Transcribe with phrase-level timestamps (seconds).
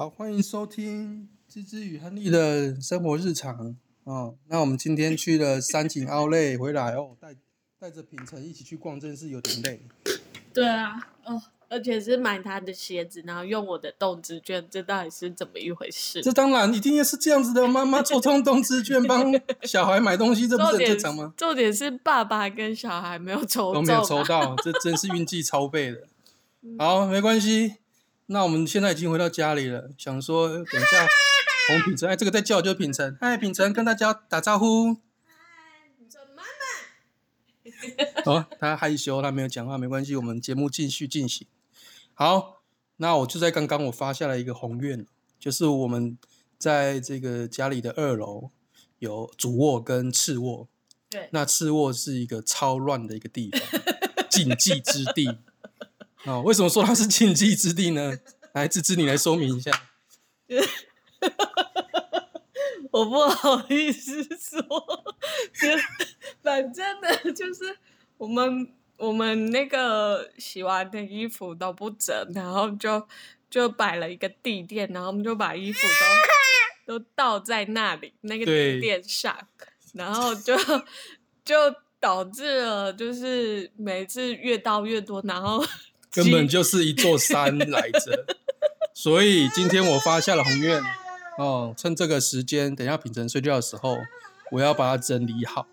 [0.00, 4.34] 好，欢迎收听芝芝与亨利的生活日常哦。
[4.48, 7.36] 那我们今天去了三井奥莱回来哦，带
[7.78, 9.82] 带着品成一起去逛，真是有点累。
[10.54, 16.22] 对啊，哦，而且是买他的鞋子，然后用我的动资券，这到底是怎么一回事？
[16.22, 19.30] 这当然一定要是这样子的，妈妈做通动资券帮
[19.64, 21.30] 小孩买东西，这不是很正常吗？
[21.36, 25.98] 重点是爸爸跟小孩没有抽中、啊，都没有抽到，这真是运气超倍的。
[26.78, 27.74] 好，没关系。
[28.32, 31.04] 那我们现在已经回到家里了，想说等一下
[31.66, 34.98] 红品成，哎，这个在叫就是品成，嗨，品成跟大家打招呼。
[38.24, 41.44] 哦，他害羞，他没有讲话，没关系，我们节目继续进行。
[42.14, 42.62] 好，
[42.98, 45.04] 那我就在刚刚我发下了一个宏愿，
[45.40, 46.16] 就是我们
[46.56, 48.50] 在这个家里的二楼
[49.00, 50.68] 有主卧跟次卧，
[51.08, 53.60] 对，那次卧是一个超乱的一个地方，
[54.30, 55.38] 禁忌之地。
[56.24, 58.18] 哦，为什么说它是禁忌之地呢？
[58.52, 59.70] 来，芝芝，你来说明一下。
[62.90, 64.60] 我不好意思说，
[65.54, 65.68] 就
[66.42, 67.78] 反正呢，就是
[68.18, 73.06] 我们我们那个洗完的衣服都不整，然后就
[73.48, 75.80] 就摆了一个地垫，然后我们就把衣服
[76.86, 79.38] 都都倒在那里那个地垫上，
[79.94, 80.56] 然后就
[81.44, 81.54] 就
[82.00, 85.64] 导致了就是每次越倒越多，然后
[86.12, 88.26] 根本就是一座山 来着。
[88.94, 90.82] 所以今天我发下了宏愿，
[91.38, 93.96] 哦，趁这个时间，等一下品成睡觉的时候，
[94.52, 95.66] 我要把它整理好，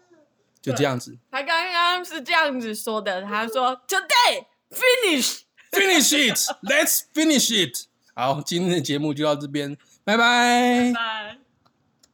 [0.61, 5.41] 就这样子他刚刚是这样子说的，他说 Today finish。
[5.69, 7.87] finish it，let's finish it。
[8.13, 10.93] 好，今天的节目就到这边，拜拜。
[10.93, 11.46] 拜。